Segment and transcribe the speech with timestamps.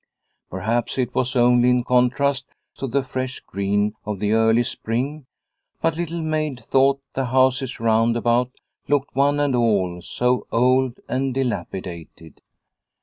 [0.49, 5.27] Perhaps it was only in contrast to the fresh green of the early spring,
[5.79, 8.49] but Little Maid thought the houses round about
[8.87, 12.41] looked one and all so old and dilapidated.